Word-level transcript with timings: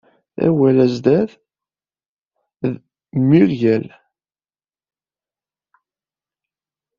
Awal 0.47 0.77
azzdad 0.85 1.29
d: 2.71 2.71
Muiriel. 3.27 3.85